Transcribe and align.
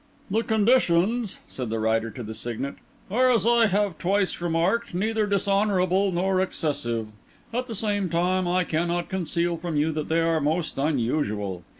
"The 0.31 0.41
conditions," 0.41 1.41
said 1.47 1.69
the 1.69 1.77
Writer 1.77 2.09
to 2.09 2.23
the 2.23 2.33
Signet, 2.33 2.73
"are, 3.11 3.29
as 3.29 3.45
I 3.45 3.67
have 3.67 3.99
twice 3.99 4.41
remarked, 4.41 4.95
neither 4.95 5.27
dishonourable 5.27 6.11
nor 6.11 6.41
excessive. 6.41 7.09
At 7.53 7.67
the 7.67 7.75
same 7.75 8.09
time 8.09 8.47
I 8.47 8.63
cannot 8.63 9.09
conceal 9.09 9.57
from 9.57 9.77
you 9.77 9.91
that 9.91 10.09
they 10.09 10.21
are 10.21 10.41
most 10.41 10.79
unusual. 10.79 11.63